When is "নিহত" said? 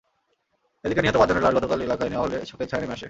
1.01-1.17